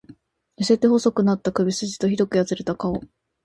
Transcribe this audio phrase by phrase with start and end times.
[0.59, 2.99] 痩せて細くなった首すじと、酷くやつれた顔。